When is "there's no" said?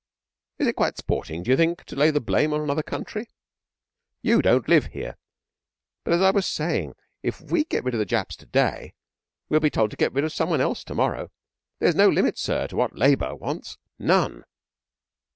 11.77-12.09